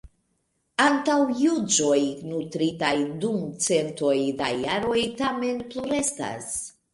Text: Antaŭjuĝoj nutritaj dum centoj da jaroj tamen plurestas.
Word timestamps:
Antaŭjuĝoj 0.83 1.99
nutritaj 2.29 2.93
dum 3.25 3.37
centoj 3.67 4.17
da 4.41 4.49
jaroj 4.63 4.99
tamen 5.21 5.63
plurestas. 5.75 6.51